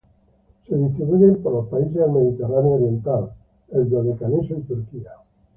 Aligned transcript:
Se 0.67 0.75
distribuyen 0.75 1.43
por 1.43 1.53
los 1.53 1.67
países 1.67 1.93
del 1.93 2.09
Mediterráneo 2.09 2.71
oriental: 2.77 3.33
Dodecaneso 3.71 4.55
y 4.57 4.61
Turquía. 4.61 5.11